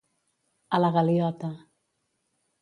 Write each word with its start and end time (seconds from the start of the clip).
A 0.77 0.79
la 0.83 0.89
galiota. 0.95 1.51